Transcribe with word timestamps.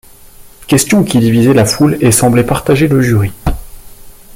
Questions 0.67 1.03
qui 1.03 1.19
divisaient 1.19 1.53
la 1.53 1.63
foule 1.63 1.95
et 2.01 2.11
semblaient 2.11 2.43
partager 2.43 2.87
le 2.87 3.03
jury. 3.03 3.31